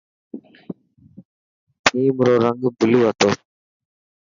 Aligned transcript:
ٿيم 1.85 2.15
رو 2.25 2.33
رنگ 2.43 2.61
بلو 2.77 2.99
هتو. 3.07 3.29